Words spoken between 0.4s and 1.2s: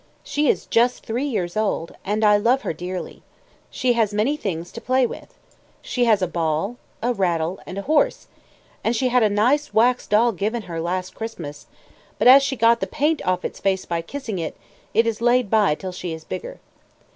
is just